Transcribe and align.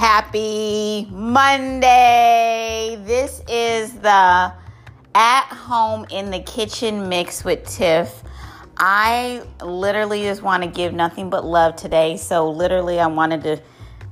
Happy 0.00 1.06
Monday. 1.10 2.98
This 3.04 3.42
is 3.46 3.92
the 3.92 4.50
at 5.14 5.44
home 5.50 6.06
in 6.10 6.30
the 6.30 6.40
kitchen 6.40 7.06
mix 7.06 7.44
with 7.44 7.68
Tiff. 7.68 8.22
I 8.78 9.42
literally 9.62 10.22
just 10.22 10.40
want 10.40 10.62
to 10.62 10.70
give 10.70 10.94
nothing 10.94 11.28
but 11.28 11.44
love 11.44 11.76
today. 11.76 12.16
So 12.16 12.48
literally 12.48 12.98
I 12.98 13.08
wanted 13.08 13.42
to 13.42 13.62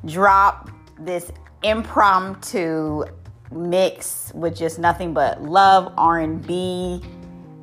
drop 0.05 0.69
this 1.01 1.33
impromptu 1.63 3.05
mix 3.51 4.31
with 4.35 4.55
just 4.55 4.79
nothing 4.79 5.15
but 5.15 5.43
love, 5.43 5.95
R&B, 5.97 7.03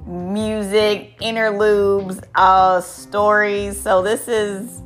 music, 0.08 1.16
interludes, 1.22 2.22
uh, 2.34 2.82
stories. 2.82 3.80
So 3.80 4.02
this 4.02 4.28
is 4.28 4.82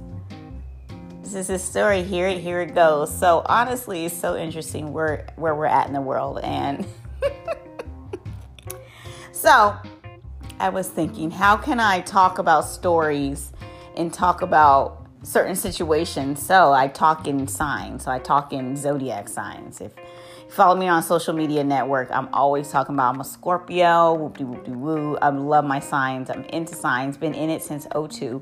this 1.31 1.47
is 1.47 1.61
a 1.61 1.63
story. 1.63 2.01
Here 2.01 2.27
it 2.27 2.39
here 2.39 2.61
it 2.61 2.73
goes. 2.73 3.15
So 3.15 3.43
honestly, 3.45 4.05
it's 4.05 4.17
so 4.17 4.35
interesting 4.35 4.93
where 4.93 5.27
where 5.35 5.53
we're 5.53 5.65
at 5.65 5.87
in 5.87 5.93
the 5.93 6.01
world. 6.01 6.39
And 6.41 6.87
so 9.31 9.75
I 10.59 10.69
was 10.69 10.89
thinking, 10.89 11.29
how 11.29 11.55
can 11.55 11.79
I 11.79 12.01
talk 12.01 12.39
about 12.39 12.61
stories 12.61 13.53
and 13.95 14.11
talk 14.11 14.41
about 14.41 15.05
certain 15.21 15.55
situations? 15.55 16.41
So 16.41 16.73
I 16.73 16.87
talk 16.87 17.27
in 17.27 17.47
signs. 17.47 18.05
So 18.05 18.11
I 18.11 18.17
talk 18.17 18.51
in 18.51 18.75
zodiac 18.75 19.29
signs. 19.29 19.81
If 19.81 19.93
follow 20.49 20.75
me 20.75 20.87
on 20.87 21.03
social 21.03 21.33
media 21.33 21.63
network. 21.63 22.09
I'm 22.11 22.27
always 22.33 22.69
talking 22.69 22.95
about 22.95 23.13
I'm 23.13 23.21
a 23.21 23.23
Scorpio, 23.23 24.13
whoop 24.13 24.37
de 24.37 24.45
whoop 24.45 24.65
de 24.65 24.71
woo. 24.71 25.17
I 25.21 25.29
love 25.29 25.63
my 25.63 25.79
signs. 25.79 26.29
I'm 26.29 26.43
into 26.45 26.75
signs, 26.75 27.17
been 27.17 27.33
in 27.33 27.49
it 27.49 27.61
since 27.63 27.87
02. 27.93 28.41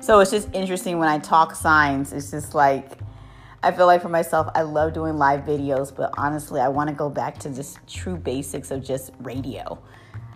So 0.00 0.20
it's 0.20 0.30
just 0.30 0.48
interesting 0.54 0.98
when 0.98 1.08
I 1.08 1.18
talk 1.18 1.54
signs. 1.54 2.12
It's 2.12 2.30
just 2.30 2.54
like, 2.54 2.98
I 3.62 3.72
feel 3.72 3.86
like 3.86 4.00
for 4.00 4.08
myself, 4.08 4.48
I 4.54 4.62
love 4.62 4.92
doing 4.92 5.16
live 5.16 5.40
videos, 5.40 5.94
but 5.94 6.14
honestly, 6.16 6.60
I 6.60 6.68
want 6.68 6.88
to 6.90 6.94
go 6.94 7.10
back 7.10 7.38
to 7.40 7.50
just 7.50 7.84
true 7.88 8.16
basics 8.16 8.70
of 8.70 8.84
just 8.84 9.10
radio. 9.20 9.78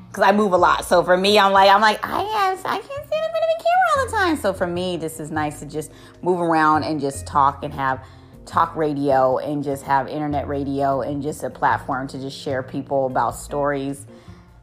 Because 0.09 0.25
I 0.25 0.33
move 0.33 0.53
a 0.53 0.59
lot. 0.59 0.85
So 0.85 1.03
for 1.05 1.17
me, 1.17 1.39
I'm 1.39 1.53
like, 1.53 1.71
I'm 1.71 1.81
like, 1.81 2.05
I 2.05 2.21
have, 2.21 2.59
I 2.67 2.79
can't 2.79 2.85
stand 2.85 3.25
in 3.25 3.31
front 3.31 3.45
of 3.45 3.61
a 3.61 3.63
camera 3.63 3.91
all 3.97 4.07
the 4.07 4.13
time. 4.13 4.37
So 4.37 4.53
for 4.53 4.67
me, 4.67 4.97
this 4.97 5.21
is 5.21 5.31
nice 5.31 5.61
to 5.61 5.67
just 5.67 5.93
move 6.21 6.41
around 6.41 6.83
and 6.83 7.01
just 7.01 7.27
talk 7.27 7.63
and 7.63 7.73
have 7.73 8.05
talk 8.47 8.75
radio 8.77 9.39
and 9.39 9.63
just 9.63 9.83
have 9.85 10.09
internet 10.09 10.49
radio 10.49 11.01
and 11.03 11.23
just 11.23 11.43
a 11.43 11.51
platform 11.51 12.07
to 12.09 12.19
just 12.21 12.39
share 12.39 12.63
people 12.63 13.07
about 13.07 13.37
stories 13.37 14.07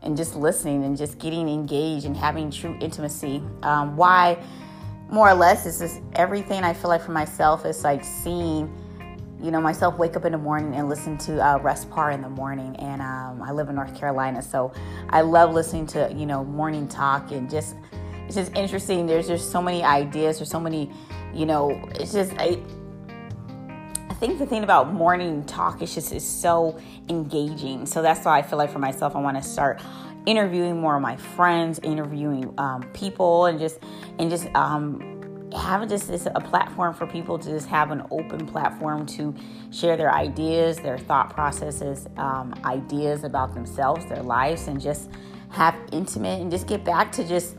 and 0.01 0.15
just 0.15 0.35
listening 0.35 0.83
and 0.83 0.97
just 0.97 1.19
getting 1.19 1.49
engaged 1.49 2.05
and 2.05 2.15
having 2.15 2.51
true 2.51 2.77
intimacy. 2.79 3.43
Um, 3.63 3.97
why, 3.97 4.41
more 5.09 5.29
or 5.29 5.33
less, 5.33 5.65
is 5.65 5.79
this 5.79 5.99
everything 6.13 6.63
I 6.63 6.73
feel 6.73 6.89
like 6.89 7.01
for 7.01 7.11
myself 7.11 7.65
is 7.65 7.83
like 7.83 8.03
seeing, 8.03 8.73
you 9.41 9.51
know, 9.51 9.59
myself 9.59 9.97
wake 9.97 10.15
up 10.15 10.25
in 10.25 10.31
the 10.31 10.37
morning 10.37 10.75
and 10.75 10.87
listen 10.87 11.17
to 11.19 11.45
uh, 11.45 11.57
Russ 11.59 11.85
Parr 11.85 12.11
in 12.11 12.21
the 12.21 12.29
morning. 12.29 12.75
And 12.77 13.01
um, 13.01 13.41
I 13.41 13.51
live 13.51 13.69
in 13.69 13.75
North 13.75 13.97
Carolina, 13.97 14.41
so 14.41 14.71
I 15.09 15.21
love 15.21 15.53
listening 15.53 15.85
to, 15.87 16.13
you 16.15 16.25
know, 16.25 16.43
morning 16.43 16.87
talk 16.87 17.31
and 17.31 17.49
just, 17.49 17.75
it's 18.25 18.35
just 18.35 18.55
interesting. 18.55 19.05
There's 19.05 19.27
just 19.27 19.51
so 19.51 19.61
many 19.61 19.83
ideas, 19.83 20.39
there's 20.39 20.51
so 20.51 20.59
many, 20.59 20.91
you 21.33 21.45
know, 21.45 21.71
it's 21.95 22.13
just, 22.13 22.33
I, 22.37 22.61
think 24.19 24.37
the 24.37 24.45
thing 24.45 24.63
about 24.63 24.93
morning 24.93 25.45
talk 25.45 25.81
is 25.81 25.95
just 25.95 26.11
is 26.11 26.27
so 26.27 26.77
engaging. 27.07 27.85
So 27.85 28.01
that's 28.01 28.25
why 28.25 28.39
I 28.39 28.41
feel 28.41 28.57
like 28.57 28.69
for 28.69 28.79
myself, 28.79 29.15
I 29.15 29.21
want 29.21 29.37
to 29.37 29.43
start 29.43 29.81
interviewing 30.25 30.79
more 30.81 30.97
of 30.97 31.01
my 31.01 31.15
friends, 31.15 31.79
interviewing 31.79 32.53
um, 32.57 32.83
people, 32.93 33.45
and 33.45 33.57
just 33.57 33.79
and 34.19 34.29
just 34.29 34.53
um, 34.55 35.49
having 35.53 35.87
just 35.87 36.09
this 36.09 36.27
a 36.35 36.41
platform 36.41 36.93
for 36.93 37.07
people 37.07 37.39
to 37.39 37.49
just 37.49 37.67
have 37.69 37.91
an 37.91 38.03
open 38.11 38.45
platform 38.45 39.05
to 39.05 39.33
share 39.71 39.95
their 39.95 40.13
ideas, 40.13 40.77
their 40.79 40.97
thought 40.97 41.29
processes, 41.29 42.07
um, 42.17 42.53
ideas 42.65 43.23
about 43.23 43.53
themselves, 43.53 44.05
their 44.07 44.21
lives, 44.21 44.67
and 44.67 44.81
just 44.81 45.09
have 45.49 45.75
intimate 45.93 46.41
and 46.41 46.51
just 46.51 46.67
get 46.67 46.83
back 46.83 47.11
to 47.11 47.27
just 47.27 47.55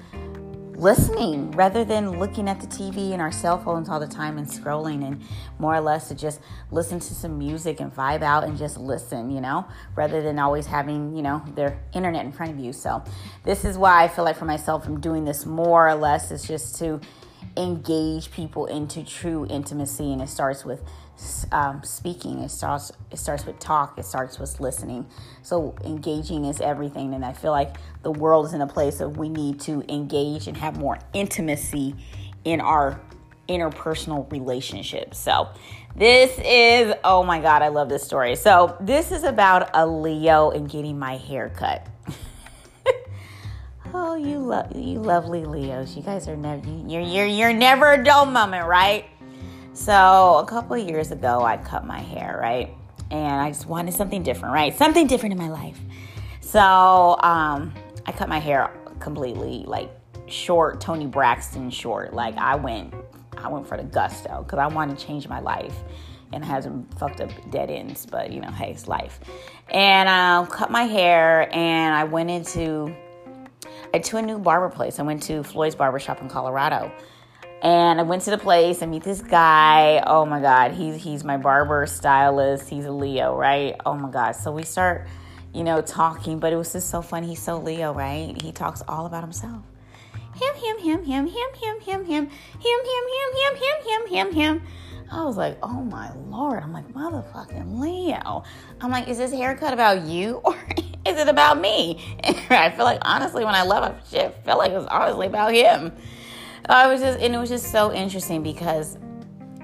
listening 0.80 1.50
rather 1.50 1.84
than 1.84 2.18
looking 2.18 2.48
at 2.48 2.58
the 2.58 2.66
TV 2.66 3.12
and 3.12 3.20
our 3.20 3.30
cell 3.30 3.58
phones 3.58 3.88
all 3.90 4.00
the 4.00 4.06
time 4.08 4.38
and 4.38 4.46
scrolling 4.46 5.06
and 5.06 5.22
more 5.58 5.74
or 5.74 5.80
less 5.80 6.08
to 6.08 6.14
just 6.14 6.40
listen 6.70 6.98
to 6.98 7.14
some 7.14 7.38
music 7.38 7.80
and 7.80 7.94
vibe 7.94 8.22
out 8.22 8.44
and 8.44 8.56
just 8.56 8.78
listen, 8.78 9.30
you 9.30 9.42
know, 9.42 9.66
rather 9.94 10.22
than 10.22 10.38
always 10.38 10.64
having, 10.64 11.14
you 11.14 11.22
know, 11.22 11.44
their 11.54 11.78
internet 11.92 12.24
in 12.24 12.32
front 12.32 12.50
of 12.50 12.58
you. 12.58 12.72
So, 12.72 13.04
this 13.44 13.64
is 13.64 13.76
why 13.76 14.02
I 14.02 14.08
feel 14.08 14.24
like 14.24 14.36
for 14.36 14.46
myself, 14.46 14.86
I'm 14.86 15.00
doing 15.00 15.24
this 15.26 15.44
more 15.44 15.86
or 15.86 15.94
less. 15.94 16.30
It's 16.30 16.48
just 16.48 16.76
to 16.78 17.00
engage 17.56 18.30
people 18.30 18.66
into 18.66 19.04
true 19.04 19.46
intimacy, 19.50 20.12
and 20.12 20.22
it 20.22 20.28
starts 20.28 20.64
with 20.64 20.82
um, 21.52 21.82
speaking. 21.84 22.40
It 22.40 22.50
starts 22.50 22.92
it 23.10 23.18
starts 23.18 23.44
with 23.44 23.58
talk. 23.58 23.98
It 23.98 24.04
starts 24.04 24.38
with 24.38 24.58
listening. 24.60 25.06
So 25.42 25.74
engaging 25.84 26.44
is 26.44 26.60
everything, 26.60 27.14
and 27.14 27.24
I 27.24 27.32
feel 27.32 27.52
like 27.52 27.76
the 28.02 28.10
world 28.10 28.46
is 28.46 28.54
in 28.54 28.60
a 28.60 28.66
place 28.66 29.00
of 29.00 29.16
we 29.16 29.28
need 29.28 29.60
to 29.60 29.82
engage 29.92 30.46
and 30.46 30.56
have 30.56 30.78
more 30.78 30.98
intimacy 31.12 31.94
in 32.44 32.60
our 32.60 33.00
interpersonal 33.48 34.30
relationships. 34.30 35.18
So 35.18 35.48
this 35.96 36.38
is 36.44 36.94
oh 37.04 37.22
my 37.24 37.40
god, 37.40 37.62
I 37.62 37.68
love 37.68 37.88
this 37.88 38.02
story. 38.02 38.36
So 38.36 38.76
this 38.80 39.10
is 39.12 39.24
about 39.24 39.70
a 39.74 39.86
Leo 39.86 40.50
and 40.50 40.70
getting 40.70 40.98
my 40.98 41.16
hair 41.16 41.50
cut. 41.50 41.86
Oh, 43.92 44.14
you 44.14 44.38
love 44.38 44.74
you 44.76 45.00
lovely 45.00 45.44
Leos. 45.44 45.96
You 45.96 46.02
guys 46.02 46.28
are 46.28 46.36
never 46.36 46.68
you're 46.86 47.00
you're 47.00 47.26
you're 47.26 47.52
never 47.52 47.92
a 47.92 48.04
dull 48.04 48.24
moment, 48.24 48.66
right? 48.66 49.06
So 49.72 50.36
a 50.36 50.46
couple 50.46 50.76
years 50.78 51.10
ago, 51.10 51.42
I 51.42 51.56
cut 51.56 51.84
my 51.84 51.98
hair, 51.98 52.38
right? 52.40 52.72
And 53.10 53.40
I 53.40 53.48
just 53.50 53.66
wanted 53.66 53.94
something 53.94 54.22
different, 54.22 54.54
right? 54.54 54.76
Something 54.76 55.06
different 55.06 55.32
in 55.32 55.38
my 55.38 55.48
life. 55.48 55.78
So 56.40 56.60
um, 56.60 57.72
I 58.06 58.12
cut 58.12 58.28
my 58.28 58.38
hair 58.38 58.70
completely, 59.00 59.64
like 59.66 59.90
short, 60.26 60.80
Toni 60.80 61.06
Braxton 61.06 61.70
short. 61.70 62.12
Like 62.12 62.36
I 62.36 62.54
went, 62.54 62.94
I 63.36 63.48
went 63.48 63.66
for 63.66 63.76
the 63.76 63.84
gusto 63.84 64.44
because 64.44 64.58
I 64.58 64.66
wanted 64.68 64.98
to 64.98 65.06
change 65.06 65.28
my 65.28 65.40
life 65.40 65.74
and 66.32 66.44
has 66.44 66.64
some 66.64 66.86
fucked 66.98 67.20
up 67.20 67.30
dead 67.50 67.70
ends, 67.70 68.06
but 68.06 68.32
you 68.32 68.40
know, 68.40 68.50
hey, 68.50 68.70
it's 68.70 68.86
life. 68.86 69.18
And 69.68 70.08
I 70.08 70.36
uh, 70.36 70.46
cut 70.46 70.70
my 70.70 70.84
hair 70.84 71.48
and 71.52 71.94
I 71.94 72.04
went 72.04 72.30
into, 72.30 72.94
to 73.98 74.16
a 74.16 74.22
new 74.22 74.38
barber 74.38 74.68
place. 74.68 74.98
I 74.98 75.02
went 75.02 75.22
to 75.24 75.42
Floyd's 75.42 75.74
Barbershop 75.74 76.20
in 76.20 76.28
Colorado 76.28 76.92
and 77.62 78.00
I 78.00 78.02
went 78.04 78.22
to 78.22 78.30
the 78.30 78.38
place 78.38 78.80
and 78.80 78.90
meet 78.90 79.04
this 79.04 79.20
guy. 79.20 80.02
Oh 80.06 80.24
my 80.24 80.40
God, 80.40 80.72
he's 80.72 81.02
he's 81.02 81.24
my 81.24 81.36
barber 81.36 81.86
stylist. 81.86 82.68
He's 82.68 82.86
a 82.86 82.92
Leo, 82.92 83.36
right? 83.36 83.76
Oh 83.84 83.94
my 83.94 84.10
God. 84.10 84.32
So 84.32 84.50
we 84.50 84.62
start, 84.62 85.06
you 85.52 85.62
know, 85.62 85.82
talking, 85.82 86.38
but 86.38 86.52
it 86.52 86.56
was 86.56 86.72
just 86.72 86.88
so 86.88 87.02
funny. 87.02 87.28
He's 87.28 87.42
so 87.42 87.58
Leo, 87.58 87.92
right? 87.92 88.40
He 88.40 88.52
talks 88.52 88.82
all 88.88 89.06
about 89.06 89.22
himself. 89.22 89.62
Him, 90.34 90.54
him, 90.54 90.78
him, 90.78 91.04
him, 91.04 91.26
him, 91.26 91.54
him, 91.54 91.80
him, 91.80 92.04
him, 92.06 92.06
him, 92.06 92.26
him, 92.26 92.28
him, 92.60 93.34
him, 93.36 93.56
him, 93.56 93.86
him, 93.86 94.06
him, 94.06 94.32
him. 94.32 94.62
I 95.12 95.24
was 95.24 95.36
like, 95.36 95.58
oh 95.62 95.82
my 95.82 96.12
lord. 96.28 96.62
I'm 96.62 96.72
like, 96.72 96.88
motherfucking 96.92 97.80
Leo. 97.80 98.44
I'm 98.80 98.90
like, 98.90 99.08
is 99.08 99.18
this 99.18 99.32
haircut 99.32 99.72
about 99.72 100.02
you 100.02 100.40
or 100.44 100.54
is 101.06 101.18
it 101.18 101.28
about 101.28 101.60
me? 101.60 102.16
And 102.20 102.36
I 102.50 102.70
feel 102.70 102.84
like 102.84 103.00
honestly, 103.02 103.44
when 103.44 103.54
I 103.54 103.62
love 103.62 103.82
a 103.84 104.08
shit, 104.08 104.26
I 104.26 104.46
feel 104.46 104.58
like 104.58 104.72
was 104.72 104.86
honestly 104.86 105.26
about 105.26 105.52
him. 105.52 105.92
I 106.68 106.86
was 106.86 107.00
just, 107.00 107.18
and 107.18 107.34
it 107.34 107.38
was 107.38 107.48
just 107.48 107.72
so 107.72 107.92
interesting 107.92 108.42
because, 108.42 108.96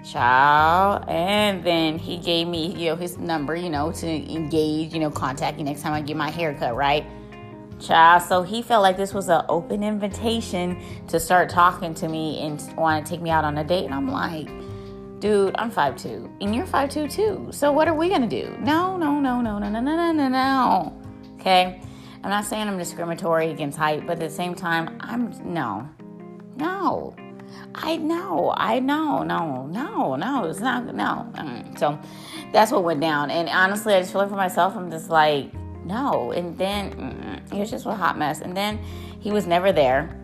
child, 0.05 1.05
and 1.09 1.63
then 1.63 1.99
he 1.99 2.17
gave 2.17 2.49
me, 2.49 2.75
you 2.75 2.91
know, 2.91 2.97
his 2.97 3.16
number, 3.16 3.54
you 3.54 3.71
know, 3.71 3.93
to 3.93 4.07
engage, 4.09 4.93
you 4.93 4.98
know, 4.98 5.10
contact 5.10 5.59
you 5.59 5.65
next 5.65 5.83
time 5.83 5.93
I 5.93 6.01
get 6.01 6.16
my 6.16 6.31
haircut, 6.31 6.75
right? 6.75 7.04
Child, 7.78 8.22
so 8.22 8.43
he 8.43 8.63
felt 8.63 8.83
like 8.83 8.97
this 8.97 9.13
was 9.13 9.28
an 9.28 9.45
open 9.48 9.84
invitation 9.84 10.83
to 11.09 11.21
start 11.21 11.51
talking 11.51 11.95
to 11.95 12.09
me 12.09 12.41
and 12.41 12.60
want 12.77 13.04
to 13.04 13.13
take 13.13 13.21
me 13.21 13.31
out 13.31 13.45
on 13.45 13.59
a 13.59 13.65
date, 13.65 13.84
and 13.84 13.95
I'm 13.95 14.10
like, 14.10 14.48
dude, 15.18 15.54
I'm 15.59 15.71
5'2", 15.71 16.30
and 16.41 16.54
you're 16.54 16.66
5'2", 16.66 17.10
too. 17.10 17.48
So 17.51 17.72
what 17.72 17.89
are 17.89 17.95
we 17.95 18.09
gonna 18.09 18.28
do? 18.28 18.57
No, 18.60 18.97
no, 18.97 19.21
no, 19.21 19.41
no, 19.41 19.59
no, 19.59 19.68
no, 19.68 19.80
no, 19.80 19.97
no, 19.97 20.13
no, 20.13 20.28
no. 20.28 21.03
Okay, 21.41 21.80
I'm 22.22 22.30
not 22.30 22.45
saying 22.45 22.68
I'm 22.68 22.78
discriminatory 22.78 23.51
against 23.51 23.78
height, 23.78 24.07
but 24.07 24.15
at 24.15 24.21
the 24.21 24.30
same 24.30 24.54
time, 24.54 24.97
I'm 25.01 25.33
no. 25.45 25.89
No. 26.57 27.15
I 27.74 27.97
know, 27.97 28.54
I 28.57 28.80
know, 28.80 29.22
no, 29.22 29.66
no, 29.66 30.16
no, 30.16 30.45
it's 30.45 30.60
not, 30.60 30.95
no. 30.95 31.30
Mm. 31.34 31.78
So 31.78 31.98
that's 32.53 32.72
what 32.72 32.84
went 32.84 33.01
down. 33.01 33.30
And 33.30 33.48
honestly, 33.48 33.95
I 33.95 34.01
just 34.01 34.12
feel 34.12 34.22
like 34.22 34.30
for 34.30 34.36
myself, 34.36 34.77
I'm 34.77 34.91
just 34.91 35.10
like, 35.10 35.53
no. 35.84 36.33
And 36.33 36.57
then 36.57 36.92
mm, 36.92 37.53
it 37.53 37.59
was 37.59 37.71
just 37.71 37.86
a 37.86 37.92
hot 37.92 38.19
mess. 38.19 38.41
And 38.41 38.57
then 38.57 38.78
he 39.21 39.30
was 39.30 39.47
never 39.47 39.72
there. 39.72 40.19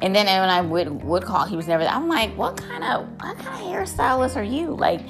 And 0.00 0.14
then 0.14 0.26
when 0.26 0.48
I 0.48 0.60
would 0.60 1.02
would 1.02 1.24
call, 1.24 1.46
he 1.46 1.56
was 1.56 1.66
never 1.66 1.82
there. 1.82 1.92
I'm 1.92 2.08
like, 2.08 2.36
what 2.36 2.56
kind 2.56 2.84
of 2.84 3.08
what 3.20 3.38
kind 3.38 3.62
of 3.62 3.68
hairstylist 3.68 4.36
are 4.36 4.42
you? 4.42 4.74
Like, 4.74 5.00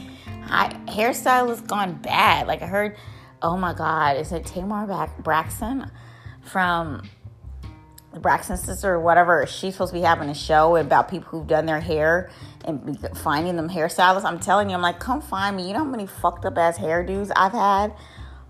hairstylist 0.48 1.66
gone 1.66 1.94
bad. 1.94 2.46
Like 2.46 2.62
I 2.62 2.66
heard, 2.66 2.96
oh 3.42 3.56
my 3.56 3.74
God, 3.74 4.16
is 4.16 4.32
it 4.32 4.46
Tamar 4.46 5.08
Braxton 5.22 5.90
from 6.42 7.02
Braxton 8.20 8.56
sister 8.56 8.94
or 8.94 9.00
whatever, 9.00 9.46
she's 9.46 9.74
supposed 9.74 9.92
to 9.92 9.98
be 9.98 10.04
having 10.04 10.28
a 10.28 10.34
show 10.34 10.76
about 10.76 11.08
people 11.08 11.28
who've 11.28 11.46
done 11.46 11.66
their 11.66 11.80
hair 11.80 12.30
and 12.64 12.98
finding 13.18 13.56
them 13.56 13.68
hairstylists. 13.68 14.24
I'm 14.24 14.40
telling 14.40 14.70
you, 14.70 14.76
I'm 14.76 14.82
like, 14.82 14.98
come 14.98 15.20
find 15.20 15.56
me. 15.56 15.66
You 15.66 15.74
know 15.74 15.80
how 15.80 15.84
many 15.84 16.06
fucked 16.06 16.44
up 16.44 16.56
ass 16.56 16.78
hairdos 16.78 17.30
I've 17.36 17.52
had? 17.52 17.94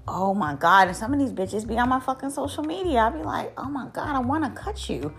Oh 0.06 0.32
my 0.32 0.54
God. 0.54 0.88
And 0.88 0.96
some 0.96 1.12
of 1.12 1.18
these 1.18 1.32
bitches 1.32 1.66
be 1.66 1.78
on 1.78 1.88
my 1.88 2.00
fucking 2.00 2.30
social 2.30 2.62
media. 2.64 3.00
I'll 3.00 3.10
be 3.10 3.22
like, 3.22 3.52
oh 3.58 3.68
my 3.68 3.88
God, 3.92 4.14
I 4.14 4.20
want 4.20 4.44
to 4.44 4.50
cut 4.50 4.88
you. 4.88 5.14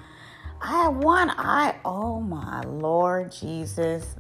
I 0.62 0.84
had 0.84 0.90
one 0.90 1.30
I 1.30 1.76
oh 1.86 2.20
my 2.20 2.62
Lord 2.62 3.32
Jesus. 3.32 4.16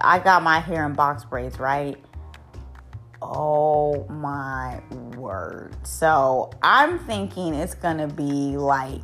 I 0.00 0.18
got 0.18 0.42
my 0.42 0.58
hair 0.58 0.84
in 0.86 0.94
box 0.94 1.24
braids, 1.24 1.60
right? 1.60 1.96
Oh 3.22 4.04
my 4.08 4.82
word. 5.16 5.74
So 5.86 6.50
I'm 6.62 6.98
thinking 6.98 7.54
it's 7.54 7.74
gonna 7.74 8.08
be 8.08 8.56
like, 8.56 9.02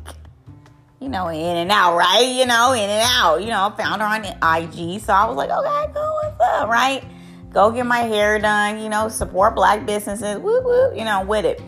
you 0.99 1.07
know, 1.07 1.29
in 1.29 1.57
and 1.57 1.71
out, 1.71 1.95
right? 1.95 2.27
You 2.27 2.45
know, 2.45 2.73
in 2.73 2.89
and 2.89 3.09
out. 3.09 3.37
You 3.37 3.47
know, 3.47 3.67
I 3.67 3.75
found 3.75 4.01
her 4.01 4.07
on 4.07 4.25
IG. 4.25 5.01
So 5.01 5.13
I 5.13 5.25
was 5.27 5.37
like, 5.37 5.49
okay, 5.49 5.93
cool, 5.93 6.19
what's 6.23 6.41
up, 6.41 6.67
right? 6.67 7.03
Go 7.51 7.71
get 7.71 7.85
my 7.85 7.99
hair 7.99 8.37
done, 8.37 8.81
you 8.81 8.89
know, 8.89 9.07
support 9.07 9.55
black 9.55 9.85
businesses, 9.85 10.37
woo 10.37 10.61
woo, 10.61 10.95
you 10.95 11.05
know, 11.05 11.23
with 11.23 11.45
it. 11.45 11.61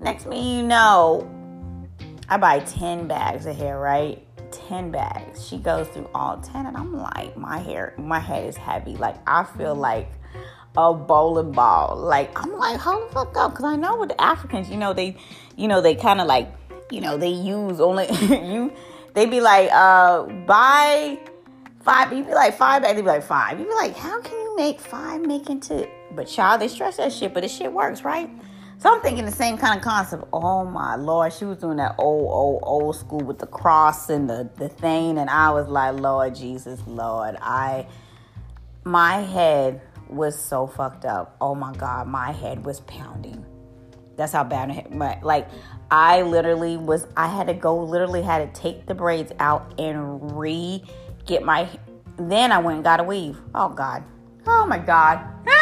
Next 0.00 0.26
me, 0.26 0.58
you 0.58 0.62
know, 0.62 1.30
I 2.28 2.36
buy 2.36 2.58
10 2.60 3.06
bags 3.06 3.46
of 3.46 3.56
hair, 3.56 3.78
right? 3.78 4.24
10 4.68 4.90
bags. 4.90 5.46
She 5.46 5.58
goes 5.58 5.88
through 5.88 6.08
all 6.14 6.38
10 6.38 6.66
and 6.66 6.76
I'm 6.76 6.92
like, 6.92 7.36
my 7.36 7.58
hair, 7.58 7.94
my 7.98 8.18
head 8.18 8.48
is 8.48 8.56
heavy. 8.56 8.96
Like 8.96 9.16
I 9.26 9.44
feel 9.44 9.74
like 9.74 10.08
a 10.76 10.92
bowling 10.92 11.52
ball. 11.52 11.96
Like 11.96 12.30
I'm 12.42 12.52
like, 12.52 12.80
hold 12.80 13.08
the 13.08 13.12
fuck 13.12 13.36
up. 13.36 13.54
Cause 13.54 13.64
I 13.64 13.76
know 13.76 13.96
with 13.98 14.10
the 14.10 14.20
Africans, 14.20 14.68
you 14.70 14.76
know, 14.76 14.92
they 14.92 15.16
you 15.56 15.68
know, 15.68 15.80
they 15.80 15.94
kinda 15.94 16.24
like, 16.24 16.52
you 16.90 17.00
know, 17.00 17.16
they 17.16 17.30
use 17.30 17.80
only 17.80 18.06
you 18.20 18.72
they 19.14 19.26
be 19.26 19.40
like, 19.40 19.70
uh, 19.72 20.24
buy 20.46 21.18
five, 21.82 22.12
you 22.12 22.24
be 22.24 22.34
like 22.34 22.56
five 22.56 22.82
bags, 22.82 22.96
they 22.96 23.02
be 23.02 23.08
like 23.08 23.22
five. 23.22 23.58
You 23.58 23.66
be 23.66 23.74
like, 23.74 23.96
how 23.96 24.20
can 24.20 24.32
you 24.32 24.56
make 24.56 24.80
five 24.80 25.20
make 25.20 25.48
into 25.50 25.88
but 26.14 26.26
child, 26.28 26.60
they 26.60 26.68
stress 26.68 26.96
that 26.96 27.12
shit, 27.12 27.34
but 27.34 27.42
the 27.42 27.48
shit 27.48 27.72
works, 27.72 28.04
right? 28.04 28.30
So 28.78 28.94
I'm 28.94 29.00
thinking 29.00 29.24
the 29.24 29.32
same 29.32 29.56
kind 29.56 29.78
of 29.78 29.84
concept. 29.84 30.24
Oh 30.32 30.64
my 30.64 30.96
lord, 30.96 31.32
she 31.32 31.44
was 31.44 31.58
doing 31.58 31.78
that 31.78 31.94
old, 31.98 32.30
old, 32.30 32.60
old 32.64 32.96
school 32.96 33.20
with 33.20 33.38
the 33.38 33.46
cross 33.46 34.10
and 34.10 34.28
the, 34.28 34.50
the 34.56 34.68
thing, 34.68 35.18
and 35.18 35.30
I 35.30 35.50
was 35.50 35.68
like, 35.68 35.94
Lord 35.94 36.34
Jesus, 36.34 36.80
Lord, 36.86 37.36
I 37.40 37.86
my 38.84 39.22
head 39.22 39.80
was 40.08 40.38
so 40.38 40.66
fucked 40.66 41.04
up. 41.04 41.36
Oh 41.40 41.54
my 41.54 41.72
god, 41.72 42.08
my 42.08 42.32
head 42.32 42.64
was 42.64 42.80
pounding. 42.80 43.44
That's 44.16 44.32
how 44.32 44.44
bad 44.44 44.70
it 44.70 44.92
my 44.92 45.18
like 45.22 45.48
I 45.90 46.22
literally 46.22 46.76
was 46.76 47.06
I 47.16 47.28
had 47.28 47.46
to 47.48 47.54
go 47.54 47.82
literally 47.82 48.22
had 48.22 48.54
to 48.54 48.60
take 48.60 48.86
the 48.86 48.94
braids 48.94 49.32
out 49.40 49.78
and 49.78 50.36
re 50.36 50.82
get 51.26 51.42
my 51.42 51.68
then 52.16 52.52
I 52.52 52.58
went 52.58 52.76
and 52.76 52.84
got 52.84 53.00
a 53.00 53.04
weave. 53.04 53.38
Oh 53.54 53.70
god. 53.70 54.04
Oh 54.46 54.66
my 54.66 54.78
god. 54.78 55.20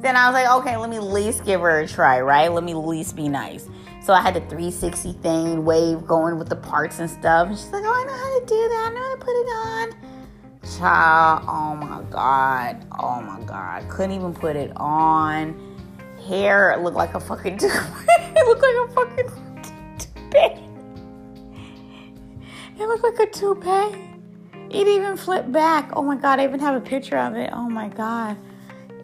Then 0.00 0.16
I 0.16 0.30
was 0.30 0.34
like, 0.34 0.50
okay, 0.60 0.76
let 0.78 0.88
me 0.88 0.96
at 0.96 1.04
least 1.04 1.44
give 1.44 1.60
her 1.60 1.80
a 1.80 1.86
try, 1.86 2.20
right? 2.22 2.50
Let 2.50 2.64
me 2.64 2.72
at 2.72 2.78
least 2.78 3.16
be 3.16 3.28
nice. 3.28 3.68
So 4.02 4.14
I 4.14 4.22
had 4.22 4.32
the 4.32 4.40
360 4.40 5.12
thing, 5.14 5.64
wave 5.64 6.06
going 6.06 6.38
with 6.38 6.48
the 6.48 6.56
parts 6.56 7.00
and 7.00 7.10
stuff. 7.10 7.48
And 7.48 7.58
she's 7.58 7.68
like, 7.68 7.84
oh, 7.84 7.92
I 7.92 8.04
know 8.04 8.16
how 8.16 8.40
to 8.40 8.46
do 8.46 8.68
that. 8.68 8.90
I 8.90 8.94
know 8.94 9.02
how 9.02 9.14
to 9.14 9.20
put 9.20 9.36
it 9.36 9.48
on. 9.48 10.78
Child, 10.78 11.44
oh 11.46 11.76
my 11.76 12.02
God. 12.10 12.86
Oh 12.98 13.20
my 13.20 13.42
God. 13.44 13.88
Couldn't 13.90 14.12
even 14.12 14.32
put 14.32 14.56
it 14.56 14.72
on. 14.76 15.54
Hair 16.26 16.78
looked 16.80 16.96
like 16.96 17.14
a 17.14 17.20
fucking, 17.20 17.58
it 17.62 18.46
looked 18.46 18.62
like 18.62 18.76
a 18.76 18.92
fucking 18.92 19.28
toupee. 19.98 20.66
It 22.78 22.86
looked 22.86 23.04
like 23.04 23.18
a 23.18 23.30
toupee. 23.30 24.10
It 24.70 24.88
even 24.88 25.14
flipped 25.18 25.52
back. 25.52 25.90
Oh 25.94 26.02
my 26.02 26.16
God, 26.16 26.40
I 26.40 26.44
even 26.44 26.60
have 26.60 26.74
a 26.74 26.80
picture 26.80 27.18
of 27.18 27.34
it. 27.34 27.50
Oh 27.52 27.68
my 27.68 27.88
God. 27.88 28.38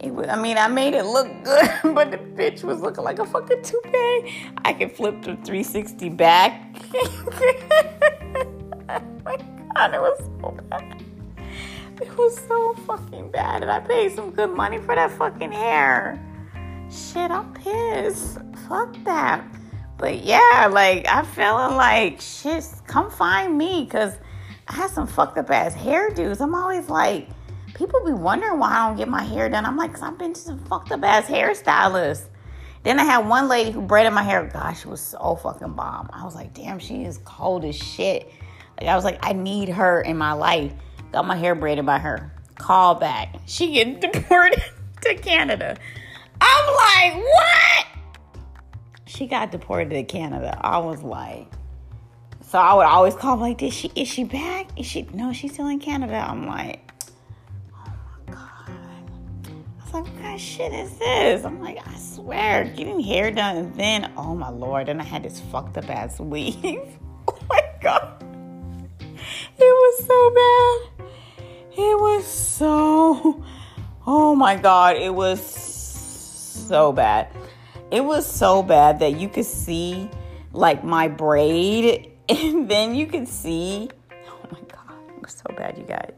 It 0.01 0.15
was, 0.15 0.29
I 0.29 0.37
mean, 0.41 0.59
I 0.59 0.69
made 0.69 0.95
it 0.95 1.05
look 1.05 1.29
good, 1.45 1.71
but 1.95 2.11
the 2.11 2.19
bitch 2.19 2.63
was 2.63 2.81
looking 2.81 3.05
like 3.05 3.19
a 3.19 3.27
fucking 3.27 3.63
toupee. 3.63 4.53
I 4.65 4.73
could 4.73 4.93
flip 4.93 5.23
the 5.23 5.37
360 5.37 6.09
back. 6.11 6.77
oh 6.95 7.25
my 9.25 9.37
god, 9.75 9.95
it 9.95 10.01
was 10.01 10.19
so 10.41 10.51
bad. 10.69 11.03
It 12.01 12.17
was 12.19 12.39
so 12.47 12.75
fucking 12.87 13.31
bad, 13.31 13.63
and 13.63 13.71
I 13.71 13.81
paid 13.81 14.13
some 14.13 14.31
good 14.31 14.51
money 14.51 14.79
for 14.79 14.95
that 14.95 15.11
fucking 15.13 15.53
hair. 15.53 16.23
Shit, 16.91 17.31
I'm 17.31 17.55
pissed. 17.55 18.39
Fuck 18.69 18.95
that. 19.05 19.45
But 19.97 20.23
yeah, 20.23 20.69
like 20.71 21.07
I 21.09 21.23
feeling 21.23 21.77
like 21.77 22.21
shit. 22.21 22.65
Come 22.87 23.11
find 23.11 23.57
me, 23.57 23.87
cause 23.87 24.19
I 24.69 24.75
had 24.75 24.91
some 24.91 25.07
fucked 25.07 25.39
up 25.39 25.51
ass 25.51 25.75
hairdos. 25.75 26.41
I'm 26.41 26.55
always 26.55 26.89
like 26.91 27.29
people 27.77 28.03
be 28.05 28.13
wondering 28.13 28.59
why 28.59 28.71
I 28.71 28.89
don't 28.89 28.97
get 28.97 29.09
my 29.09 29.23
hair 29.23 29.49
done. 29.49 29.67
I'm 29.67 29.77
like, 29.77 29.93
cause 29.93 30.03
I've 30.03 30.19
been 30.19 30.33
to 30.33 30.41
some 30.41 30.59
fucked 30.59 30.93
up 30.93 31.05
ass 31.05 31.27
hairstylists. 31.27 32.27
Then 32.83 32.99
I 32.99 33.05
had 33.05 33.29
one 33.29 33.49
lady 33.49 33.71
who 33.71 33.83
braided 33.83 34.13
my 34.13 34.23
hair. 34.23 34.45
Gosh, 34.45 34.83
she 34.83 34.89
was 34.89 35.01
so 35.01 35.37
fucking 35.37 35.73
bomb. 35.73 36.09
I 36.13 36.25
was 36.25 36.35
like, 36.35 36.55
damn, 36.55 36.79
she 36.79 37.05
is 37.05 37.19
cold 37.25 37.65
as 37.65 37.77
shit. 37.77 38.33
Like 38.81 38.89
I 38.89 38.97
was 38.97 39.05
like, 39.05 39.19
I 39.23 39.33
need 39.35 39.69
her 39.69 40.01
in 40.01 40.17
my 40.17 40.33
life. 40.33 40.73
Got 41.13 41.27
my 41.27 41.37
hair 41.37 41.55
braided 41.55 41.85
by 41.85 41.99
her. 41.99 42.33
Call 42.55 42.95
back. 42.95 43.35
She 43.45 43.73
get 43.73 44.01
deported 44.13 44.63
to 45.03 45.15
Canada. 45.17 45.77
I'm 46.41 47.15
like, 47.15 47.25
what? 47.25 47.87
She 49.05 49.27
got 49.27 49.51
deported 49.51 49.91
to 49.91 50.03
Canada. 50.05 50.59
I 50.63 50.79
was 50.79 51.03
like, 51.03 51.51
so 52.43 52.59
I 52.59 52.75
would 52.75 52.87
always 52.87 53.15
call 53.15 53.37
like, 53.37 53.59
did 53.59 53.73
she 53.73 53.91
is 53.95 54.09
she 54.09 54.25
back? 54.25 54.69
Is 54.79 54.87
she 54.87 55.03
no, 55.13 55.33
she's 55.33 55.53
still 55.53 55.69
in 55.69 55.81
Canada. 55.81 56.15
I'm 56.17 56.47
like, 56.47 56.86
like, 59.97 60.13
what 60.13 60.23
kind 60.23 60.35
of 60.35 60.41
shit 60.41 60.73
is 60.73 60.91
this? 60.99 61.45
I'm 61.45 61.61
like, 61.61 61.79
I 61.87 61.97
swear, 61.97 62.65
getting 62.65 63.01
hair 63.01 63.31
done 63.31 63.57
and 63.57 63.75
then, 63.75 64.13
oh 64.17 64.35
my 64.35 64.51
lord, 64.51 64.89
and 64.89 65.01
I 65.01 65.05
had 65.05 65.23
this 65.23 65.41
fucked 65.41 65.79
up 65.79 65.89
ass 65.89 66.21
weave. 66.21 66.99
oh 67.29 67.39
my 67.49 67.63
god. 67.81 68.23
It 69.59 69.61
was 69.61 70.07
so 70.07 70.31
bad. 70.31 71.09
It 71.79 71.99
was 71.99 72.27
so, 72.27 73.45
oh 74.07 74.35
my 74.35 74.57
god, 74.57 74.97
it 74.97 75.15
was 75.15 75.41
so 75.43 76.93
bad. 76.93 77.29
It 77.91 78.05
was 78.05 78.27
so 78.27 78.63
bad 78.63 78.99
that 79.01 79.19
you 79.19 79.29
could 79.29 79.47
see 79.47 80.11
like 80.53 80.85
my 80.85 81.09
braid 81.09 82.13
and 82.29 82.69
then 82.69 82.95
you 82.95 83.07
could 83.07 83.29
see, 83.29 83.89
oh 84.13 84.49
my 84.51 84.61
god, 84.61 84.99
it 85.09 85.23
was 85.23 85.33
so 85.33 85.55
bad, 85.57 85.79
you 85.79 85.85
guys. 85.85 86.13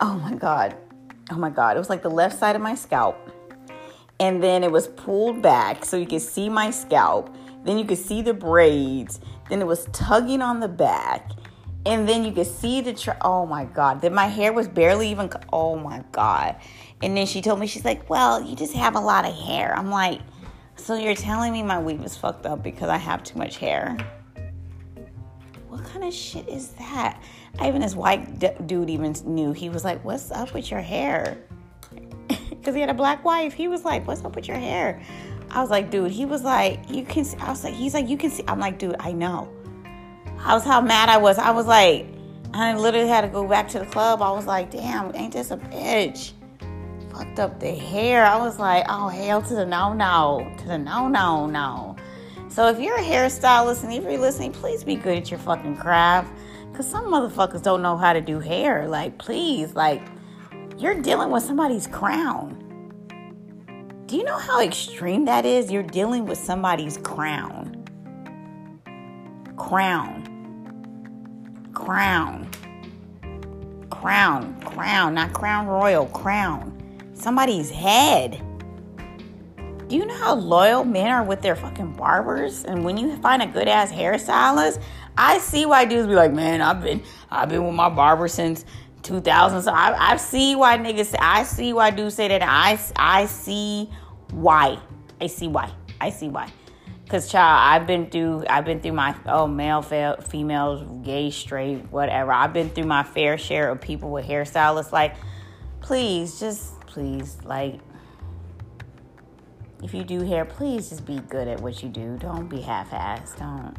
Oh 0.00 0.14
my 0.14 0.34
god 0.34 0.74
oh 1.30 1.36
my 1.36 1.50
God, 1.50 1.76
it 1.76 1.78
was 1.78 1.90
like 1.90 2.02
the 2.02 2.10
left 2.10 2.38
side 2.38 2.56
of 2.56 2.62
my 2.62 2.74
scalp. 2.74 3.16
And 4.18 4.42
then 4.42 4.62
it 4.62 4.70
was 4.70 4.88
pulled 4.88 5.40
back 5.40 5.84
so 5.84 5.96
you 5.96 6.06
could 6.06 6.22
see 6.22 6.48
my 6.48 6.70
scalp. 6.70 7.34
Then 7.64 7.78
you 7.78 7.84
could 7.84 7.98
see 7.98 8.22
the 8.22 8.34
braids. 8.34 9.20
Then 9.48 9.60
it 9.60 9.66
was 9.66 9.86
tugging 9.92 10.42
on 10.42 10.60
the 10.60 10.68
back. 10.68 11.30
And 11.86 12.06
then 12.06 12.24
you 12.24 12.32
could 12.32 12.46
see 12.46 12.82
the, 12.82 12.92
tr- 12.92 13.12
oh 13.22 13.46
my 13.46 13.64
God. 13.64 14.02
Then 14.02 14.12
my 14.12 14.26
hair 14.26 14.52
was 14.52 14.68
barely 14.68 15.10
even, 15.10 15.30
oh 15.52 15.76
my 15.76 16.04
God. 16.12 16.56
And 17.02 17.16
then 17.16 17.26
she 17.26 17.40
told 17.40 17.58
me, 17.58 17.66
she's 17.66 17.84
like, 17.84 18.10
well, 18.10 18.42
you 18.42 18.54
just 18.54 18.74
have 18.74 18.94
a 18.94 19.00
lot 19.00 19.24
of 19.24 19.34
hair. 19.34 19.74
I'm 19.74 19.90
like, 19.90 20.20
so 20.76 20.94
you're 20.94 21.14
telling 21.14 21.52
me 21.52 21.62
my 21.62 21.80
weave 21.80 22.04
is 22.04 22.16
fucked 22.16 22.44
up 22.44 22.62
because 22.62 22.90
I 22.90 22.98
have 22.98 23.22
too 23.22 23.38
much 23.38 23.56
hair? 23.56 23.96
Kind 25.92 26.04
of 26.04 26.14
shit 26.14 26.48
is 26.48 26.68
that? 26.78 27.20
even 27.64 27.80
this 27.80 27.94
white 27.94 28.38
d- 28.38 28.50
dude 28.66 28.90
even 28.90 29.14
knew. 29.24 29.52
He 29.52 29.68
was 29.68 29.84
like, 29.84 30.04
"What's 30.04 30.30
up 30.30 30.54
with 30.54 30.70
your 30.70 30.80
hair?" 30.80 31.36
Because 32.50 32.74
he 32.74 32.80
had 32.80 32.90
a 32.90 32.94
black 32.94 33.24
wife. 33.24 33.54
He 33.54 33.68
was 33.68 33.84
like, 33.84 34.06
"What's 34.06 34.24
up 34.24 34.36
with 34.36 34.46
your 34.46 34.58
hair?" 34.58 35.00
I 35.50 35.60
was 35.60 35.70
like, 35.70 35.90
"Dude." 35.90 36.12
He 36.12 36.26
was 36.26 36.42
like, 36.42 36.90
"You 36.90 37.04
can." 37.04 37.24
See. 37.24 37.36
I 37.38 37.50
was 37.50 37.64
like, 37.64 37.74
"He's 37.74 37.94
like, 37.94 38.08
you 38.08 38.16
can 38.16 38.30
see." 38.30 38.44
I'm 38.46 38.60
like, 38.60 38.78
"Dude, 38.78 38.96
I 39.00 39.12
know." 39.12 39.50
I 40.38 40.54
was 40.54 40.64
how 40.64 40.80
mad 40.80 41.08
I 41.08 41.18
was. 41.18 41.38
I 41.38 41.50
was 41.50 41.66
like, 41.66 42.06
I 42.54 42.74
literally 42.74 43.08
had 43.08 43.22
to 43.22 43.28
go 43.28 43.46
back 43.46 43.68
to 43.70 43.78
the 43.78 43.86
club. 43.86 44.22
I 44.22 44.30
was 44.30 44.46
like, 44.46 44.70
"Damn, 44.70 45.14
ain't 45.16 45.32
this 45.32 45.50
a 45.50 45.56
bitch?" 45.56 46.32
Fucked 47.12 47.40
up 47.40 47.58
the 47.58 47.74
hair. 47.74 48.24
I 48.24 48.36
was 48.36 48.58
like, 48.58 48.84
"Oh 48.88 49.08
hell 49.08 49.42
to 49.42 49.54
the 49.54 49.66
no 49.66 49.92
no 49.92 50.52
to 50.58 50.66
the 50.66 50.78
no 50.78 51.08
no 51.08 51.46
no." 51.46 51.89
So 52.50 52.66
if 52.66 52.80
you're 52.80 52.96
a 52.96 53.02
hairstylist 53.02 53.84
and 53.84 53.92
if 53.92 54.02
you're 54.02 54.18
listening, 54.18 54.50
please 54.50 54.82
be 54.82 54.96
good 54.96 55.16
at 55.16 55.30
your 55.30 55.38
fucking 55.38 55.76
craft. 55.76 56.32
Cause 56.74 56.88
some 56.88 57.04
motherfuckers 57.04 57.62
don't 57.62 57.80
know 57.80 57.96
how 57.96 58.12
to 58.12 58.20
do 58.20 58.40
hair. 58.40 58.88
Like, 58.88 59.18
please, 59.18 59.74
like, 59.74 60.02
you're 60.76 61.00
dealing 61.00 61.30
with 61.30 61.44
somebody's 61.44 61.86
crown. 61.86 62.56
Do 64.06 64.16
you 64.16 64.24
know 64.24 64.38
how 64.38 64.60
extreme 64.60 65.26
that 65.26 65.46
is? 65.46 65.70
You're 65.70 65.84
dealing 65.84 66.26
with 66.26 66.38
somebody's 66.38 66.98
crown. 66.98 67.84
Crown. 69.56 70.26
Crown. 71.72 72.50
Crown. 73.90 74.60
Crown. 74.62 75.14
Not 75.14 75.32
crown 75.32 75.68
royal. 75.68 76.06
Crown. 76.06 76.76
Somebody's 77.14 77.70
head. 77.70 78.42
Do 79.90 79.96
you 79.96 80.06
know 80.06 80.14
how 80.14 80.36
loyal 80.36 80.84
men 80.84 81.08
are 81.08 81.24
with 81.24 81.42
their 81.42 81.56
fucking 81.56 81.94
barbers? 81.94 82.64
And 82.64 82.84
when 82.84 82.96
you 82.96 83.16
find 83.16 83.42
a 83.42 83.46
good 83.46 83.66
ass 83.66 83.90
hairstylist, 83.90 84.80
I 85.18 85.38
see 85.38 85.66
why 85.66 85.84
dudes 85.84 86.06
be 86.06 86.14
like, 86.14 86.32
man, 86.32 86.62
I've 86.62 86.80
been 86.80 87.02
I've 87.28 87.48
been 87.48 87.66
with 87.66 87.74
my 87.74 87.88
barber 87.88 88.28
since 88.28 88.64
2000. 89.02 89.62
So 89.62 89.72
I, 89.72 90.12
I 90.12 90.16
see 90.16 90.54
why 90.54 90.78
niggas, 90.78 91.16
I 91.18 91.42
see 91.42 91.72
why 91.72 91.90
dudes 91.90 92.14
say 92.14 92.28
that. 92.28 92.40
I, 92.40 92.78
I 92.94 93.26
see 93.26 93.90
why. 94.30 94.78
I 95.20 95.26
see 95.26 95.48
why. 95.48 95.72
I 96.00 96.10
see 96.10 96.28
why. 96.28 96.52
Cause 97.08 97.28
child, 97.28 97.82
I've 97.82 97.88
been 97.88 98.08
through, 98.10 98.44
I've 98.48 98.64
been 98.64 98.80
through 98.80 98.92
my 98.92 99.16
oh 99.26 99.48
male, 99.48 99.82
females, 99.82 100.84
gay, 101.04 101.32
straight, 101.32 101.78
whatever. 101.90 102.30
I've 102.30 102.52
been 102.52 102.70
through 102.70 102.86
my 102.86 103.02
fair 103.02 103.36
share 103.36 103.72
of 103.72 103.80
people 103.80 104.12
with 104.12 104.24
hairstylists. 104.24 104.92
Like, 104.92 105.16
please, 105.80 106.38
just 106.38 106.78
please, 106.82 107.38
like, 107.44 107.80
if 109.82 109.94
you 109.94 110.04
do 110.04 110.22
hair, 110.22 110.44
please 110.44 110.90
just 110.90 111.06
be 111.06 111.20
good 111.28 111.48
at 111.48 111.60
what 111.60 111.82
you 111.82 111.88
do. 111.88 112.16
Don't 112.18 112.48
be 112.48 112.60
half-assed. 112.60 113.38
Don't, 113.38 113.76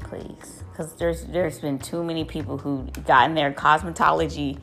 please, 0.00 0.64
because 0.70 0.94
there's 0.94 1.24
there's 1.26 1.58
been 1.58 1.78
too 1.78 2.02
many 2.02 2.24
people 2.24 2.58
who 2.58 2.86
gotten 3.06 3.34
their 3.34 3.52
cosmetology 3.52 4.58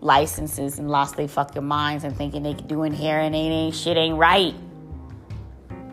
licenses 0.00 0.78
and 0.78 0.90
lost 0.90 1.16
their 1.16 1.28
fucking 1.28 1.64
minds 1.64 2.04
and 2.04 2.16
thinking 2.16 2.42
they 2.42 2.54
doing 2.54 2.92
hair 2.92 3.20
and 3.20 3.34
ain't, 3.34 3.52
ain't 3.52 3.74
shit 3.74 3.96
ain't 3.96 4.18
right. 4.18 4.54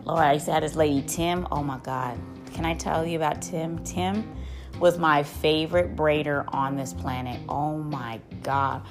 Lord, 0.04 0.20
I 0.20 0.32
used 0.32 0.46
to 0.46 0.52
have 0.52 0.62
this 0.62 0.74
lady, 0.74 1.02
Tim. 1.02 1.46
Oh 1.52 1.62
my 1.62 1.78
God. 1.78 2.18
Can 2.52 2.64
I 2.64 2.74
tell 2.74 3.06
you 3.06 3.16
about 3.16 3.40
Tim? 3.40 3.78
Tim 3.84 4.36
was 4.80 4.98
my 4.98 5.22
favorite 5.22 5.94
braider 5.94 6.44
on 6.52 6.76
this 6.76 6.92
planet. 6.92 7.40
Oh 7.48 7.78
my 7.78 8.20
God. 8.42 8.82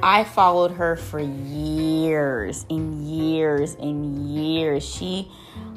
I 0.00 0.24
followed 0.24 0.72
her 0.72 0.96
for 0.96 1.20
years 1.20 2.64
and 2.70 3.04
years 3.04 3.74
and 3.74 4.28
years. 4.28 4.84
She, 4.84 5.30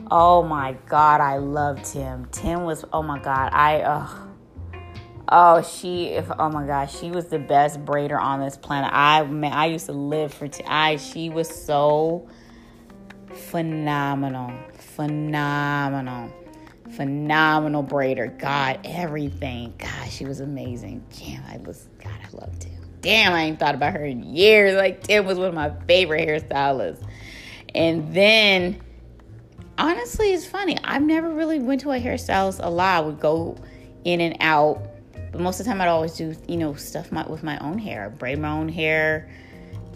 oh 0.10 0.44
my 0.44 0.74
God, 0.88 1.22
I 1.22 1.38
loved 1.38 1.86
Tim. 1.86 2.26
Tim 2.26 2.64
was, 2.64 2.86
oh 2.94 3.02
my 3.02 3.20
God, 3.20 3.50
I, 3.54 3.82
uh, 3.82 4.08
oh, 5.30 5.62
she, 5.64 6.10
if, 6.10 6.30
oh 6.38 6.50
my 6.50 6.66
gosh, 6.66 6.98
she 7.00 7.12
was 7.12 7.28
the 7.28 7.40
best 7.40 7.84
braider 7.84 8.20
on 8.20 8.40
this 8.40 8.58
planet. 8.58 8.92
I, 8.94 9.24
man, 9.24 9.54
I 9.54 9.68
used 9.68 9.88
to 9.88 9.94
live 9.94 10.34
for. 10.34 10.50
I, 10.68 10.98
she 10.98 11.30
was 11.30 11.50
so 11.50 12.30
phenomenal 13.34 14.54
phenomenal. 14.92 16.32
Phenomenal 16.96 17.84
braider. 17.84 18.38
God, 18.38 18.80
everything. 18.84 19.74
God, 19.78 20.10
she 20.10 20.26
was 20.26 20.42
amazing. 20.42 21.04
Damn, 21.18 21.44
I 21.46 21.58
was, 21.58 21.88
God, 22.04 22.14
I 22.24 22.36
loved 22.36 22.62
Tim. 22.62 22.81
Damn, 23.02 23.34
I 23.34 23.44
ain't 23.44 23.60
thought 23.60 23.76
about 23.76 23.94
her 23.94 24.06
in 24.06 24.24
years. 24.24 24.76
Like, 24.76 25.04
Tim 25.04 25.26
was 25.26 25.38
one 25.38 25.48
of 25.48 25.54
my 25.54 25.72
favorite 25.88 26.28
hairstylists. 26.28 27.04
And 27.74 28.14
then, 28.14 28.80
honestly, 29.78 30.32
it's 30.32 30.46
funny. 30.46 30.78
I've 30.84 31.02
never 31.02 31.30
really 31.34 31.60
went 31.60 31.82
to 31.82 31.92
a 31.92 32.00
hairstylist 32.00 32.60
a 32.64 32.70
lot. 32.70 33.04
I 33.04 33.06
would 33.06 33.20
go 33.20 33.58
in 34.04 34.22
and 34.22 34.38
out. 34.40 34.88
But 35.32 35.42
most 35.42 35.60
of 35.60 35.66
the 35.66 35.72
time, 35.72 35.82
I'd 35.82 35.88
always 35.88 36.14
do, 36.14 36.36
you 36.48 36.58
know, 36.58 36.76
stuff 36.76 37.12
my, 37.12 37.28
with 37.28 37.44
my 37.44 37.58
own 37.60 37.80
hair, 37.80 38.10
braid 38.10 38.38
my 38.40 38.52
own 38.52 38.70
hair, 38.70 39.30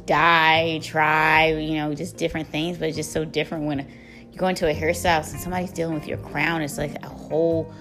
dye, 0.05 0.79
try, 0.81 1.51
you 1.51 1.75
know, 1.75 1.93
just 1.93 2.17
different 2.17 2.47
things. 2.47 2.77
But 2.77 2.89
it's 2.89 2.97
just 2.97 3.11
so 3.11 3.25
different 3.25 3.65
when 3.65 3.87
you 4.31 4.37
go 4.37 4.47
into 4.47 4.67
a 4.67 4.73
hairstylist 4.73 5.31
and 5.33 5.41
somebody's 5.41 5.71
dealing 5.71 5.93
with 5.93 6.07
your 6.07 6.17
crown, 6.17 6.61
it's 6.61 6.77
like 6.77 6.95
a 7.03 7.09
whole 7.09 7.71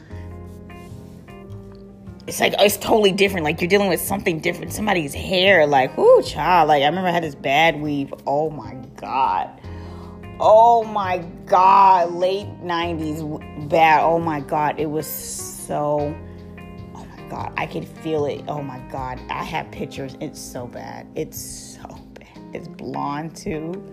it's 2.26 2.40
like 2.40 2.54
oh, 2.58 2.64
it's 2.64 2.76
totally 2.76 3.12
different. 3.12 3.44
Like 3.44 3.60
you're 3.60 3.68
dealing 3.68 3.88
with 3.88 4.00
something 4.00 4.40
different. 4.40 4.72
Somebody's 4.72 5.14
hair, 5.14 5.66
like, 5.66 5.96
ooh, 5.98 6.22
child. 6.22 6.68
Like 6.68 6.82
I 6.82 6.86
remember 6.86 7.08
I 7.08 7.12
had 7.12 7.22
this 7.22 7.34
bad 7.34 7.80
weave. 7.80 8.12
Oh 8.26 8.50
my 8.50 8.74
god. 8.96 9.50
Oh 10.40 10.84
my 10.84 11.18
god. 11.46 12.12
Late 12.12 12.48
90s 12.62 13.68
bad. 13.68 14.02
Oh 14.02 14.18
my 14.18 14.40
god. 14.40 14.78
It 14.78 14.86
was 14.86 15.06
so 15.06 16.14
oh 16.94 17.04
my 17.04 17.28
god. 17.28 17.52
I 17.56 17.66
could 17.66 17.86
feel 17.86 18.26
it. 18.26 18.44
Oh 18.48 18.62
my 18.62 18.78
god. 18.90 19.20
I 19.28 19.44
have 19.44 19.70
pictures. 19.70 20.16
It's 20.20 20.40
so 20.40 20.66
bad. 20.66 21.06
It's 21.14 21.38
so 21.38 21.88
bad. 22.14 22.54
It's 22.54 22.68
blonde 22.68 23.36
too. 23.36 23.84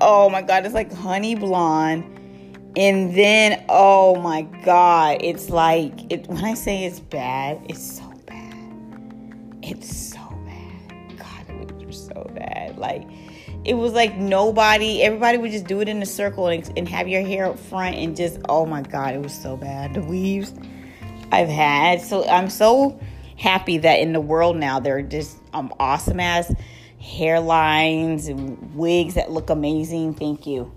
Oh 0.00 0.28
my 0.30 0.42
God, 0.42 0.64
it's 0.64 0.74
like 0.74 0.92
honey 0.92 1.34
blonde. 1.34 2.04
And 2.78 3.12
then, 3.12 3.64
oh 3.68 4.20
my 4.20 4.42
God, 4.42 5.18
it's 5.20 5.50
like, 5.50 6.12
it, 6.12 6.28
when 6.28 6.44
I 6.44 6.54
say 6.54 6.84
it's 6.84 7.00
bad, 7.00 7.60
it's 7.68 7.98
so 7.98 8.08
bad. 8.24 8.54
It's 9.62 10.12
so 10.12 10.20
bad. 10.46 11.18
God, 11.18 11.70
it 11.80 11.84
was 11.84 12.06
so 12.06 12.30
bad. 12.36 12.78
Like, 12.78 13.02
it 13.64 13.74
was 13.74 13.94
like 13.94 14.16
nobody, 14.16 15.02
everybody 15.02 15.38
would 15.38 15.50
just 15.50 15.66
do 15.66 15.80
it 15.80 15.88
in 15.88 16.00
a 16.00 16.06
circle 16.06 16.46
and, 16.46 16.72
and 16.78 16.88
have 16.88 17.08
your 17.08 17.22
hair 17.22 17.46
up 17.46 17.58
front 17.58 17.96
and 17.96 18.16
just, 18.16 18.38
oh 18.48 18.64
my 18.64 18.82
God, 18.82 19.12
it 19.12 19.20
was 19.20 19.34
so 19.34 19.56
bad. 19.56 19.94
The 19.94 20.02
weaves 20.02 20.54
I've 21.32 21.48
had. 21.48 22.00
So 22.00 22.28
I'm 22.28 22.48
so 22.48 23.00
happy 23.36 23.78
that 23.78 23.98
in 23.98 24.12
the 24.12 24.20
world 24.20 24.56
now, 24.56 24.78
they're 24.78 25.02
just 25.02 25.38
um, 25.52 25.74
awesome 25.80 26.20
as 26.20 26.54
hairlines 27.02 28.28
and 28.28 28.72
wigs 28.76 29.14
that 29.14 29.32
look 29.32 29.50
amazing. 29.50 30.14
Thank 30.14 30.46
you. 30.46 30.72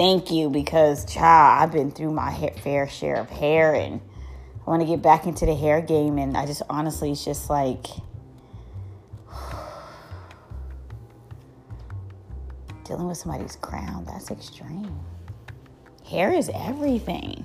Thank 0.00 0.30
you 0.30 0.48
because, 0.48 1.04
child, 1.04 1.62
I've 1.62 1.72
been 1.72 1.90
through 1.90 2.12
my 2.12 2.30
hair, 2.30 2.54
fair 2.62 2.88
share 2.88 3.16
of 3.16 3.28
hair 3.28 3.74
and 3.74 4.00
I 4.66 4.70
want 4.70 4.80
to 4.80 4.86
get 4.86 5.02
back 5.02 5.26
into 5.26 5.44
the 5.44 5.54
hair 5.54 5.82
game. 5.82 6.16
And 6.16 6.38
I 6.38 6.46
just 6.46 6.62
honestly, 6.70 7.12
it's 7.12 7.22
just 7.22 7.50
like, 7.50 7.84
dealing 12.84 13.08
with 13.08 13.18
somebody's 13.18 13.56
crown, 13.56 14.06
that's 14.06 14.30
extreme. 14.30 14.98
Hair 16.08 16.32
is 16.32 16.50
everything. 16.54 17.44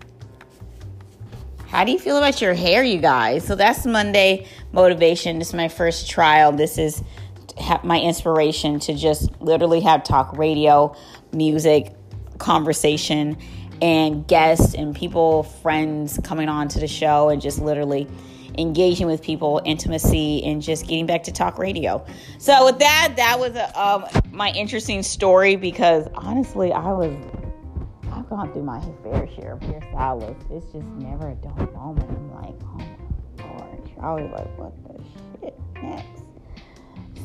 How 1.68 1.84
do 1.84 1.92
you 1.92 2.00
feel 2.00 2.16
about 2.16 2.42
your 2.42 2.54
hair, 2.54 2.86
you 2.86 3.00
guys? 3.00 3.44
So 3.44 3.56
that's 3.56 3.86
Monday 3.86 4.48
motivation. 4.72 5.40
This 5.40 5.50
is 5.50 5.56
my 5.56 5.68
first 5.68 6.10
trial. 6.10 6.54
This 6.54 6.78
is 6.78 7.04
my 7.84 8.00
inspiration 8.00 8.80
to 8.80 8.94
just 8.94 9.30
literally 9.42 9.82
have 9.82 10.06
talk 10.06 10.38
radio, 10.38 10.96
music, 11.34 11.94
conversation, 12.38 13.38
and 13.82 14.28
guests 14.28 14.74
and 14.74 14.96
people, 14.96 15.44
friends 15.44 16.20
coming 16.24 16.50
on 16.50 16.68
to 16.70 16.80
the 16.80 16.88
show 16.88 17.30
and 17.30 17.42
just 17.42 17.60
literally 17.60 18.08
engaging 18.58 19.08
with 19.08 19.22
people, 19.22 19.62
intimacy, 19.66 20.44
and 20.46 20.62
just 20.62 20.88
getting 20.88 21.06
back 21.06 21.24
to 21.24 21.32
talk 21.32 21.58
radio. 21.58 22.06
So 22.38 22.66
with 22.66 22.80
that, 22.80 23.14
that 23.18 23.38
was 23.40 23.56
a, 23.56 23.80
um, 23.80 24.06
my 24.32 24.52
interesting 24.52 25.04
story 25.04 25.56
because 25.56 26.08
honestly, 26.16 26.72
I 26.72 26.92
was 26.92 27.14
I've 28.12 28.30
gone 28.30 28.54
through 28.54 28.64
my 28.64 28.80
fair 29.04 29.28
share 29.36 29.54
of 29.54 29.60
hairstylists. 29.60 30.50
It's 30.50 30.72
just 30.72 30.88
never 30.88 31.32
a 31.32 31.36
dull 31.36 31.70
moment. 31.74 32.10
I'm 32.10 32.34
like, 32.34 32.56
oh 32.64 32.78
my 33.38 33.58
lord, 33.58 33.90
Charlie, 33.94 34.24
like 34.30 34.58
what 34.58 34.74
the 34.88 35.04
shit? 35.42 35.60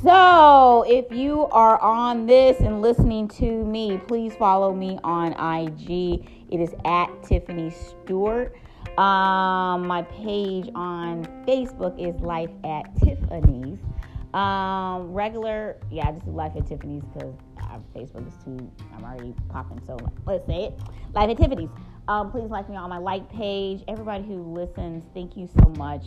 So, 0.03 0.83
if 0.89 1.13
you 1.13 1.47
are 1.49 1.79
on 1.83 2.25
this 2.25 2.59
and 2.61 2.81
listening 2.81 3.29
to 3.29 3.65
me, 3.65 3.99
please 4.09 4.35
follow 4.35 4.73
me 4.73 4.99
on 5.05 5.33
IG. 5.35 6.25
It 6.49 6.59
is 6.59 6.75
at 6.87 7.23
Tiffany 7.23 7.71
Stewart. 7.71 8.57
Um, 8.97 9.87
my 9.87 10.01
page 10.03 10.71
on 10.75 11.27
Facebook 11.47 11.99
is 11.99 12.19
Life 12.23 12.49
at 12.65 12.97
Tiffany's. 12.97 13.79
Um, 14.33 15.13
regular, 15.13 15.77
yeah, 15.91 16.09
I 16.09 16.13
just 16.13 16.25
do 16.25 16.31
Life 16.31 16.53
at 16.57 16.67
Tiffany's 16.67 17.05
because 17.13 17.35
Facebook 17.95 18.27
is 18.27 18.35
too, 18.43 18.71
I'm 18.97 19.05
already 19.05 19.35
popping. 19.51 19.83
So 19.87 19.99
let's 20.25 20.47
say 20.47 20.65
it. 20.65 20.81
Life 21.13 21.29
at 21.29 21.37
Tiffany's. 21.37 21.71
Um, 22.11 22.33
please 22.33 22.51
like 22.51 22.69
me 22.69 22.75
on 22.75 22.91
my 22.91 22.99
like 22.99 23.31
page. 23.31 23.85
Everybody 23.87 24.25
who 24.25 24.43
listens, 24.53 25.05
thank 25.15 25.37
you 25.37 25.49
so 25.61 25.69
much 25.79 26.07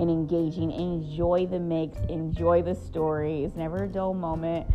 and 0.00 0.10
engaging. 0.10 0.72
Enjoy 0.72 1.46
the 1.46 1.60
mix, 1.60 1.96
enjoy 2.08 2.62
the 2.62 2.74
story. 2.74 3.44
It's 3.44 3.54
never 3.54 3.84
a 3.84 3.86
dull 3.86 4.14
moment. 4.14 4.66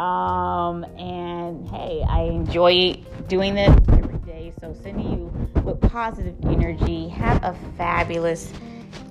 Um, 0.00 0.82
and 0.98 1.64
hey, 1.68 2.02
I 2.08 2.22
enjoy 2.22 2.94
doing 3.28 3.54
this 3.54 3.70
every 3.86 4.18
day. 4.18 4.52
So 4.60 4.74
sending 4.82 5.12
you 5.12 5.62
with 5.62 5.80
positive 5.80 6.34
energy. 6.42 7.06
Have 7.06 7.44
a 7.44 7.56
fabulous 7.76 8.52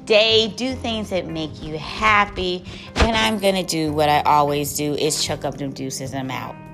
day. 0.03 0.49
Do 0.49 0.75
things 0.75 1.11
that 1.11 1.27
make 1.27 1.63
you 1.63 1.77
happy. 1.77 2.65
And 2.97 3.15
I'm 3.15 3.39
gonna 3.39 3.63
do 3.63 3.93
what 3.93 4.09
I 4.09 4.19
always 4.23 4.75
do 4.75 4.95
is 4.95 5.23
chuck 5.23 5.45
up 5.45 5.55
them 5.55 5.71
deuces. 5.71 6.13
I'm 6.13 6.29
out. 6.29 6.64